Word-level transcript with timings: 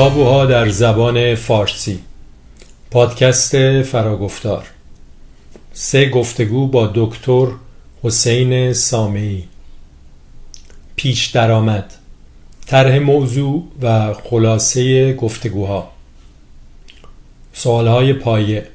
تابوها 0.00 0.46
در 0.46 0.68
زبان 0.68 1.34
فارسی. 1.34 1.98
پادکست 2.90 3.82
فراگفتار. 3.82 4.66
سه 5.72 6.08
گفتگو 6.08 6.66
با 6.66 6.90
دکتر 6.94 7.46
حسین 8.02 8.72
سامی 8.72 9.44
پیش 10.96 11.26
درآمد. 11.26 11.94
طرح 12.66 12.98
موضوع 12.98 13.64
و 13.82 14.14
خلاصه 14.14 15.12
گفتگوها. 15.14 15.90
سوالهای 17.52 18.12
پایه. 18.12 18.66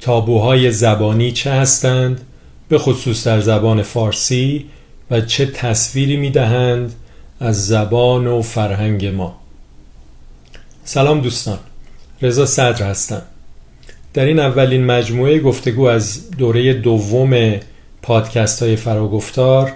تابوهای 0.00 0.70
زبانی 0.70 1.32
چه 1.32 1.52
هستند؟ 1.52 2.20
به 2.68 2.78
خصوص 2.78 3.26
در 3.26 3.40
زبان 3.40 3.82
فارسی 3.82 4.66
و 5.10 5.20
چه 5.20 5.46
تصویری 5.46 6.16
می 6.16 6.30
دهند 6.30 6.94
از 7.40 7.66
زبان 7.66 8.26
و 8.26 8.42
فرهنگ 8.42 9.06
ما؟ 9.06 9.47
سلام 10.90 11.20
دوستان 11.20 11.58
رضا 12.22 12.46
صدر 12.46 12.90
هستم. 12.90 13.22
در 14.14 14.24
این 14.24 14.38
اولین 14.38 14.84
مجموعه 14.84 15.40
گفتگو 15.40 15.84
از 15.84 16.30
دوره 16.30 16.72
دوم 16.72 17.60
پادکست 18.02 18.62
های 18.62 18.76
فراگفتار 18.76 19.72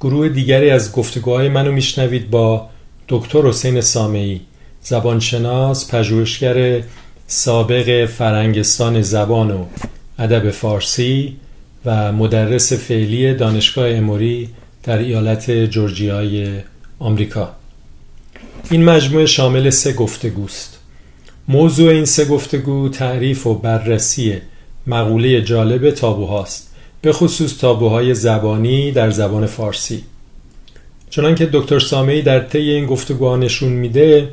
گروه 0.00 0.28
دیگری 0.28 0.70
از 0.70 0.92
گفتگوهای 0.92 1.48
منو 1.48 1.72
میشنوید 1.72 2.30
با 2.30 2.68
دکتر 3.08 3.42
حسین 3.42 3.80
سامعی 3.80 4.40
زبانشناس 4.82 5.94
پژوهشگر 5.94 6.82
سابق 7.26 8.06
فرنگستان 8.06 9.02
زبان 9.02 9.50
و 9.50 9.64
ادب 10.18 10.50
فارسی 10.50 11.36
و 11.84 12.12
مدرس 12.12 12.72
فعلی 12.72 13.34
دانشگاه 13.34 13.88
اموری 13.88 14.48
در 14.82 14.98
ایالت 14.98 15.50
جورجیای 15.50 16.60
آمریکا. 16.98 17.56
این 18.70 18.84
مجموعه 18.84 19.26
شامل 19.26 19.70
سه 19.70 19.92
گفتگوست. 19.92 20.78
موضوع 21.48 21.90
این 21.90 22.04
سه 22.04 22.24
گفتگو 22.24 22.88
تعریف 22.88 23.46
و 23.46 23.54
بررسی 23.54 24.36
مقوله 24.86 25.42
جالب 25.42 25.90
تابوهاست 25.90 26.74
به 27.02 27.12
خصوص 27.12 27.58
تابوهای 27.58 28.14
زبانی 28.14 28.92
در 28.92 29.10
زبان 29.10 29.46
فارسی. 29.46 30.02
چنانکه 31.10 31.48
دکتر 31.52 31.78
سامعی 31.78 32.22
در 32.22 32.40
طی 32.40 32.70
این 32.70 32.86
گفتگوها 32.86 33.36
نشون 33.36 33.72
میده 33.72 34.28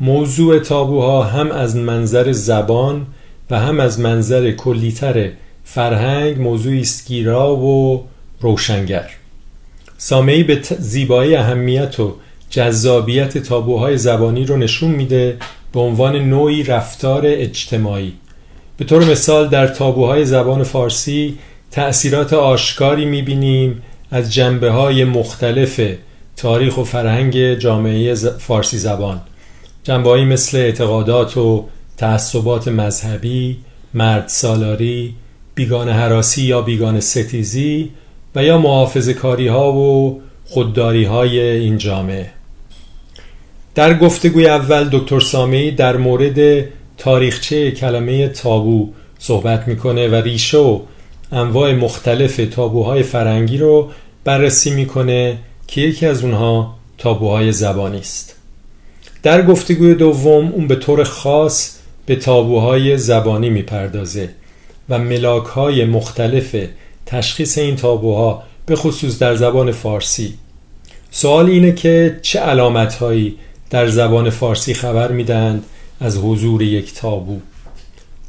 موضوع 0.00 0.58
تابوها 0.58 1.22
هم 1.22 1.50
از 1.50 1.76
منظر 1.76 2.32
زبان 2.32 3.06
و 3.50 3.60
هم 3.60 3.80
از 3.80 4.00
منظر 4.00 4.50
کلیتر 4.50 5.30
فرهنگ 5.64 6.40
موضوعی 6.40 6.80
است 6.80 7.08
گیرا 7.08 7.56
و 7.56 8.04
روشنگر. 8.40 9.10
سامعی 9.98 10.42
به 10.42 10.60
زیبایی 10.78 11.34
اهمیت 11.34 12.00
و 12.00 12.16
جذابیت 12.50 13.38
تابوهای 13.38 13.98
زبانی 13.98 14.44
رو 14.44 14.56
نشون 14.56 14.90
میده 14.90 15.36
به 15.72 15.80
عنوان 15.80 16.16
نوعی 16.16 16.62
رفتار 16.62 17.22
اجتماعی. 17.24 18.12
به 18.76 18.84
طور 18.84 19.04
مثال 19.04 19.48
در 19.48 19.66
تابوهای 19.66 20.24
زبان 20.24 20.62
فارسی 20.62 21.38
تأثیرات 21.70 22.32
آشکاری 22.32 23.04
می‌بینیم 23.04 23.82
از 24.10 24.34
جنبه 24.34 24.70
های 24.70 25.04
مختلف 25.04 25.80
تاریخ 26.36 26.78
و 26.78 26.84
فرهنگ 26.84 27.54
جامعه 27.54 28.14
فارسی 28.14 28.78
زبان. 28.78 29.20
جنبه 29.84 30.24
مثل 30.24 30.58
اعتقادات 30.58 31.36
و 31.36 31.64
تعصبات 31.96 32.68
مذهبی، 32.68 33.58
مرد 33.94 34.28
سالاری، 34.28 35.14
بیگان 35.54 35.88
حراسی 35.88 36.42
یا 36.42 36.62
بیگان 36.62 37.00
ستیزی 37.00 37.90
و 38.34 38.44
یا 38.44 38.58
محافظ 38.58 39.08
کاری 39.08 39.48
ها 39.48 39.72
و 39.72 40.20
خودداری 40.44 41.04
های 41.04 41.40
این 41.40 41.78
جامعه. 41.78 42.39
در 43.74 43.98
گفتگوی 43.98 44.46
اول 44.46 44.88
دکتر 44.92 45.20
سامی 45.20 45.70
در 45.70 45.96
مورد 45.96 46.64
تاریخچه 46.98 47.70
کلمه 47.70 48.28
تابو 48.28 48.88
صحبت 49.18 49.68
می‌کنه 49.68 50.08
و 50.08 50.14
ریشه 50.14 50.58
و 50.58 50.80
انواع 51.32 51.72
مختلف 51.72 52.40
تابوهای 52.50 53.02
فرنگی 53.02 53.58
رو 53.58 53.90
بررسی 54.24 54.70
می‌کنه 54.70 55.38
که 55.66 55.80
یکی 55.80 56.06
از 56.06 56.24
اونها 56.24 56.74
تابوهای 56.98 57.52
زبانی 57.52 57.98
است. 57.98 58.34
در 59.22 59.42
گفتگوی 59.42 59.94
دوم 59.94 60.48
اون 60.48 60.68
به 60.68 60.76
طور 60.76 61.04
خاص 61.04 61.76
به 62.06 62.16
تابوهای 62.16 62.98
زبانی 62.98 63.50
می‌پردازه 63.50 64.28
و 64.88 64.98
ملاکهای 64.98 65.84
مختلف 65.84 66.56
تشخیص 67.06 67.58
این 67.58 67.76
تابوها 67.76 68.42
به 68.66 68.76
خصوص 68.76 69.18
در 69.18 69.36
زبان 69.36 69.72
فارسی. 69.72 70.34
سوال 71.10 71.46
اینه 71.46 71.72
که 71.72 72.18
چه 72.22 72.40
علامتهایی 72.40 73.36
در 73.70 73.88
زبان 73.88 74.30
فارسی 74.30 74.74
خبر 74.74 75.12
می‌دهند 75.12 75.64
از 76.00 76.16
حضور 76.16 76.62
یک 76.62 76.94
تابو. 76.94 77.40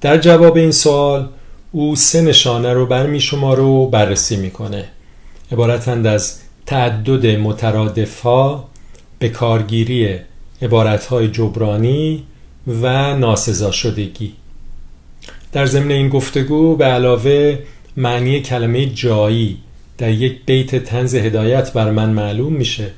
در 0.01 0.17
جواب 0.17 0.57
این 0.57 0.71
سوال 0.71 1.27
او 1.71 1.95
سه 1.95 2.21
نشانه 2.21 2.73
رو 2.73 2.85
برمی 2.85 3.19
شما 3.19 3.53
رو 3.53 3.85
بررسی 3.85 4.35
می‌کنه 4.35 4.85
عبارتند 5.51 6.07
از 6.07 6.39
تعدد 6.65 7.25
مترادف 7.25 8.19
ها 8.19 8.69
به 9.19 9.29
کارگیری 9.29 10.19
عبارت 10.61 11.05
های 11.05 11.27
جبرانی 11.27 12.23
و 12.67 13.15
ناسزا 13.17 13.71
شدگی 13.71 14.33
در 15.51 15.65
ضمن 15.65 15.91
این 15.91 16.09
گفتگو 16.09 16.75
به 16.75 16.85
علاوه 16.85 17.59
معنی 17.97 18.41
کلمه 18.41 18.85
جایی 18.85 19.57
در 19.97 20.11
یک 20.11 20.45
بیت 20.45 20.75
تنز 20.75 21.15
هدایت 21.15 21.73
بر 21.73 21.91
من 21.91 22.09
معلوم 22.09 22.53
میشه. 22.53 22.91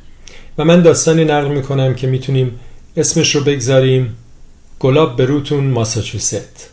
و 0.57 0.65
من 0.65 0.81
داستانی 0.81 1.25
نقل 1.25 1.47
می‌کنم 1.47 1.95
که 1.95 2.07
می‌تونیم 2.07 2.59
اسمش 2.97 3.35
رو 3.35 3.43
بگذاریم. 3.43 4.15
گلاب 4.79 5.17
بروتون 5.17 5.63
ماساچوست. 5.63 6.69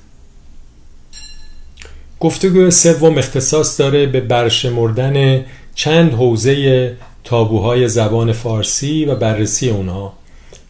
گفتگو 2.20 2.70
سوم 2.70 3.18
اختصاص 3.18 3.80
داره 3.80 4.06
به 4.06 4.20
برشمردن 4.20 5.44
چند 5.74 6.12
حوزه 6.12 6.96
تابوهای 7.24 7.88
زبان 7.88 8.32
فارسی 8.32 9.04
و 9.04 9.14
بررسی 9.14 9.70
اونها 9.70 10.12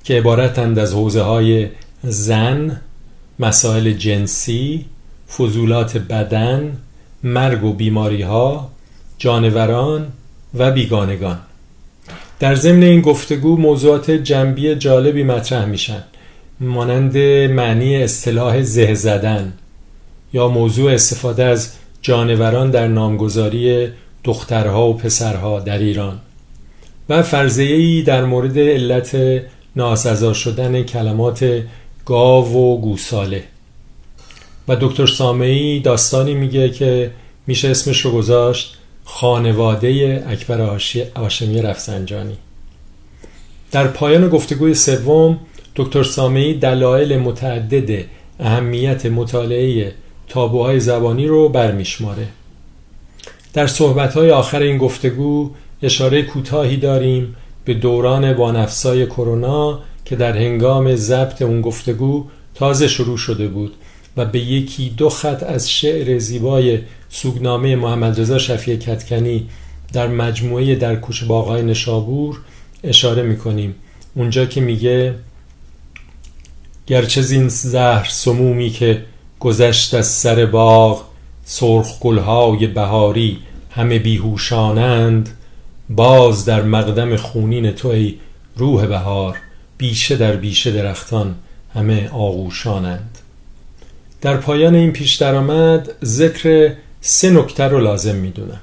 که 0.05 0.15
عبارتند 0.15 0.79
از 0.79 0.93
حوزه 0.93 1.23
های 1.23 1.69
زن، 2.03 2.81
مسائل 3.39 3.93
جنسی، 3.93 4.85
فضولات 5.37 5.97
بدن، 5.97 6.77
مرگ 7.23 7.65
و 7.65 7.73
بیماری 7.73 8.23
ها، 8.23 8.71
جانوران 9.19 10.13
و 10.55 10.71
بیگانگان. 10.71 11.39
در 12.41 12.55
ضمن 12.55 12.83
این 12.83 13.01
گفتگو 13.01 13.57
موضوعات 13.57 14.11
جنبی 14.11 14.75
جالبی 14.75 15.23
مطرح 15.23 15.65
میشن. 15.65 16.05
مانند 16.61 17.19
معنی 17.51 18.03
اصطلاح 18.03 18.63
زه 18.63 18.95
زدن 18.95 19.53
یا 20.33 20.49
موضوع 20.49 20.93
استفاده 20.93 21.45
از 21.45 21.73
جانوران 22.03 22.71
در 22.71 22.87
نامگذاری 22.89 23.89
دخترها 24.25 24.89
و 24.89 24.95
پسرها 24.95 25.61
در 25.61 25.79
ایران. 25.79 26.19
و 27.09 27.23
فرضیه 27.23 27.77
ای 27.77 28.03
در 28.03 28.25
مورد 28.25 28.59
علت 28.59 29.43
ناسزا 29.77 30.33
شدن 30.33 30.83
کلمات 30.83 31.63
گاو 32.07 32.57
و 32.57 32.81
گوساله. 32.81 33.45
و 34.69 34.77
دکتر 34.81 35.07
سامعی 35.07 35.81
داستانی 35.81 36.35
میگه 36.35 36.71
که 36.71 37.11
میشه 37.47 37.69
اسمش 37.69 38.01
رو 38.01 38.11
گذاشت. 38.11 38.80
خانواده 39.13 40.25
اکبر 40.29 40.81
آشمی 41.15 41.63
رفسنجانی. 41.63 42.37
در 43.71 43.87
پایان 43.87 44.29
گفتگوی 44.29 44.75
سوم 44.75 45.39
دکتر 45.77 46.03
سامعی 46.03 46.55
دلایل 46.55 47.19
متعدد 47.19 48.05
اهمیت 48.41 49.07
مطالعه 49.07 49.93
تابوهای 50.29 50.81
زبانی 50.81 51.27
رو 51.27 51.49
برمیشماره. 51.49 52.27
در 53.53 53.67
صحبتهای 53.67 54.31
آخر 54.31 54.63
این 54.63 54.79
گفتگو 54.79 55.51
اشاره 55.83 56.23
کوتاهی 56.23 56.77
داریم 56.77 57.37
به 57.65 57.75
دوران 57.75 58.33
بانفسای 58.33 59.07
کرونا 59.07 59.79
که 60.05 60.17
در 60.17 60.37
هنگام 60.37 60.97
ضبط 60.97 61.43
اون 61.43 61.61
گفتگو 61.61 62.27
تازه 62.55 62.89
شروع 62.89 63.17
شده 63.17 63.49
بود. 63.49 63.75
و 64.17 64.25
به 64.25 64.41
یکی 64.41 64.91
دو 64.91 65.09
خط 65.09 65.43
از 65.43 65.71
شعر 65.71 66.19
زیبای 66.19 66.79
سوگنامه 67.09 67.77
محمد 67.77 68.21
رضا 68.21 68.39
شفیع 68.39 68.77
کتکنی 68.77 69.49
در 69.93 70.09
مجموعه 70.09 70.75
در 70.75 70.97
کوچه 70.97 71.27
باغای 71.27 71.63
نشابور 71.63 72.41
اشاره 72.85 73.23
می‌کنیم. 73.23 73.75
اونجا 74.15 74.47
که 74.47 74.61
میگه 74.61 75.15
گرچه 76.87 77.23
زین 77.23 77.49
زهر 77.49 78.09
سمومی 78.11 78.71
که 78.71 79.05
گذشت 79.41 79.95
از 79.95 80.07
سر 80.07 80.47
باغ 80.47 81.05
سرخ 81.45 82.01
گلهای 82.01 82.67
بهاری 82.67 83.39
همه 83.71 83.99
بیهوشانند 83.99 85.29
باز 85.91 86.45
در 86.45 86.63
مقدم 86.63 87.17
خونین 87.17 87.73
تو 87.73 87.89
ای 87.89 88.15
روح 88.57 88.87
بهار 88.87 89.37
بیشه 89.79 90.17
در 90.17 90.37
بیشه 90.37 90.71
درختان 90.71 91.35
همه 91.75 92.09
آغوشانند. 92.09 93.19
در 94.21 94.37
پایان 94.37 94.75
این 94.75 94.93
پیش 94.93 95.15
درآمد 95.15 95.91
ذکر 96.05 96.73
سه 97.01 97.31
نکته 97.31 97.65
رو 97.65 97.81
لازم 97.81 98.15
می‌دونم. 98.15 98.61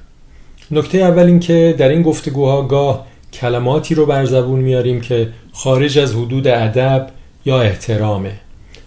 نکته 0.72 0.98
اول 0.98 1.26
این 1.26 1.40
که 1.40 1.76
در 1.78 1.90
این 1.90 2.02
گفتگوها 2.02 2.62
گاه 2.62 3.06
کلماتی 3.34 3.96
رو 3.96 4.06
بر 4.06 4.26
زبون 4.26 4.60
میاریم 4.60 5.02
که 5.02 5.30
خارج 5.54 6.00
از 6.00 6.14
حدود 6.14 6.48
ادب 6.48 7.10
یا 7.46 7.62
احترامه. 7.62 8.32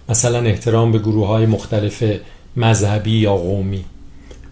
مثلا 0.08 0.38
احترام 0.40 0.92
به 0.92 0.98
گروه 0.98 1.26
های 1.26 1.46
مختلف 1.46 2.04
مذهبی 2.56 3.18
یا 3.18 3.36
قومی. 3.36 3.84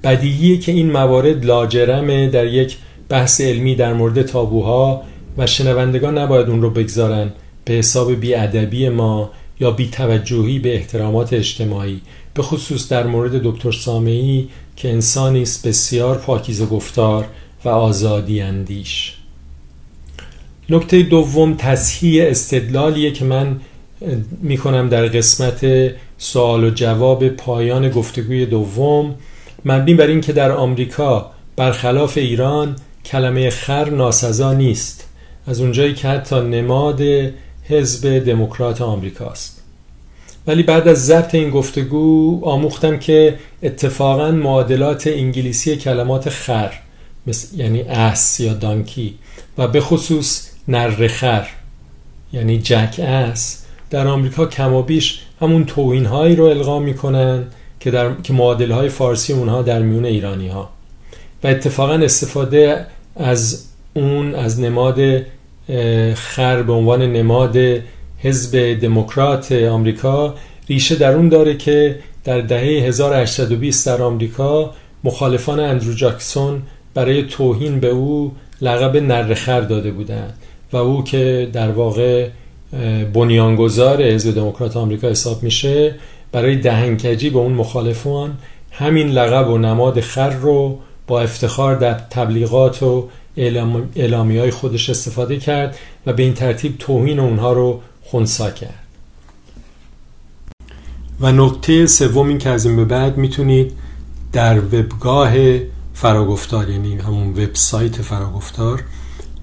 بدیهیه 0.05 0.59
که 0.59 0.73
این 0.73 0.91
موارد 0.91 1.45
لاجرمه 1.45 2.29
در 2.29 2.47
یک 2.47 2.77
بحث 3.09 3.41
علمی 3.41 3.75
در 3.75 3.93
مورد 3.93 4.23
تابوها 4.23 5.03
و 5.39 5.47
شنوندگان 5.47 6.19
نباید 6.19 6.49
اون 6.49 6.63
رو 6.63 6.71
بگذارن 6.71 7.33
به 7.65 7.75
حساب 7.75 8.13
بیادبی 8.13 8.89
ما 8.89 9.31
یا 9.61 9.71
بیتوجهی 9.71 10.59
به 10.59 10.75
احترامات 10.75 11.33
اجتماعی 11.33 12.01
به 12.35 12.43
خصوص 12.43 12.89
در 12.89 13.07
مورد 13.07 13.43
دکتر 13.43 13.73
سامعی 13.73 14.49
که 14.77 14.91
انسانی 14.91 15.43
است 15.43 15.69
بسیار 15.69 16.19
پاکیزه 16.19 16.67
گفتار 16.67 17.27
و 17.65 17.69
آزادی 17.69 18.41
اندیش. 18.41 19.15
نکته 20.71 21.03
دوم 21.03 21.55
تصحیح 21.55 22.25
استدلالیه 22.27 23.11
که 23.11 23.25
من 23.25 23.61
می‌کنم 24.43 24.89
در 24.89 25.07
قسمت 25.07 25.91
سوال 26.19 26.65
و 26.65 26.71
جواب 26.71 27.29
پایان 27.29 27.91
گفتگوی 27.91 28.47
دوم. 28.47 29.15
مبنی 29.65 29.95
بر 29.95 30.07
اینکه 30.07 30.33
در 30.33 30.53
آمریکا 30.53 31.31
برخلاف 31.57 32.19
ایران 32.19 32.77
کلمه 33.05 33.51
خر 33.51 33.91
ناسزا 33.91 34.53
نیست. 34.53 35.09
از 35.47 35.61
اونجایی 35.61 35.95
که 35.95 36.09
حتی 36.09 36.41
نماد 36.41 37.01
حزب 37.69 38.19
دموکرات 38.19 38.83
آمریکاست. 38.83 39.63
ولی 40.47 40.63
بعد 40.63 40.89
از 40.89 41.07
ضبط 41.07 41.35
این 41.35 41.51
گفتگو 41.51 42.41
آموختم 42.45 42.99
که 42.99 43.39
اتفاقا 43.63 44.31
معادلات 44.31 45.07
انگلیسی 45.07 45.77
کلمات 45.77 46.29
خر 46.29 46.73
مثل 47.27 47.61
یعنی 47.61 47.81
ass 47.83 48.41
یا 48.41 48.55
donkey 48.55 49.15
و 49.59 49.69
به 49.69 49.81
خصوص 49.81 50.49
نرخر 50.69 51.49
یعنی 52.33 52.59
jackass 52.59 53.65
در 53.91 54.07
آمریکا 54.07 54.47
کم 54.47 54.75
و 54.75 54.83
بیش 54.83 55.21
همون 55.41 55.65
توهین 55.65 56.07
هایی 56.07 56.37
رو 56.37 56.45
القا 56.45 56.79
می‌کنن 56.79 57.45
که 57.81 57.91
در 57.91 58.15
که 58.23 58.33
معادل 58.33 58.71
های 58.71 58.89
فارسی 58.89 59.33
اونها 59.33 59.63
در 59.63 59.83
میون 59.83 60.05
ایرانی 60.05 60.49
ها 60.49 60.71
و 61.45 61.47
اتفاقا 61.47 61.95
استفاده 61.95 62.87
از 63.17 63.65
اون 63.95 64.35
از 64.35 64.61
نماد 64.61 64.99
خر 66.15 66.63
به 66.63 66.73
عنوان 66.73 67.03
نماد 67.03 67.57
حزب 68.19 68.81
دموکرات 68.81 69.53
آمریکا 69.53 70.35
ریشه 70.69 70.97
در 70.97 71.13
اون 71.13 71.29
داره 71.29 71.57
که 71.57 71.99
در 72.25 72.41
دهه 72.41 72.61
1820 72.61 73.87
در 73.87 74.03
آمریکا 74.03 74.75
مخالفان 75.05 75.61
اندرو 75.61 75.95
جاکسون 75.95 76.63
برای 76.95 77.23
توهین 77.23 77.81
به 77.81 77.89
او 77.89 78.33
لقب 78.61 78.97
نرخر 78.97 79.61
داده 79.61 79.91
بودند 79.91 80.35
و 80.73 80.77
او 80.77 81.05
که 81.05 81.49
در 81.53 81.71
واقع 81.71 82.29
بنیانگذار 83.15 84.03
حزب 84.03 84.35
دموکرات 84.35 84.77
آمریکا 84.77 85.09
حساب 85.09 85.43
میشه 85.43 85.95
برای 86.33 86.57
دهنکجی 86.57 87.31
به 87.31 87.39
اون 87.39 87.53
مخالفان 87.53 88.39
همین 88.73 89.09
لقب 89.09 89.51
و 89.51 89.59
نماد 89.59 90.01
خر 90.01 90.31
رو 90.31 90.79
با 91.07 91.21
افتخار 91.21 91.75
در 91.75 91.95
تبلیغات 91.95 92.83
و 92.83 93.09
اعلامی 93.97 94.39
های 94.39 94.51
خودش 94.51 94.91
استفاده 94.91 95.37
کرد 95.37 95.79
و 96.07 96.13
به 96.13 96.23
این 96.23 96.35
ترتیب 96.35 96.79
توهین 96.79 97.21
اونها 97.21 97.53
رو 97.53 97.81
خونسا 98.03 98.51
کرد. 98.51 98.85
و 101.21 101.33
نکته 101.33 101.87
سوم 101.87 102.29
این 102.29 102.39
که 102.39 102.51
از 102.51 102.67
این 102.67 102.77
به 102.77 102.85
بعد 102.85 103.17
می‌تونید 103.17 103.73
در 104.33 104.59
وبگاه 104.59 105.33
فراگفتار 105.95 106.71
یعنی 106.71 106.97
همون 106.97 107.29
وبسایت 107.31 108.03
فراگفتار 108.03 108.83